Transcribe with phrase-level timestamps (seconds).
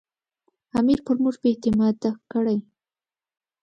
[0.79, 2.57] امیر پر موږ بې اعتماده کړي.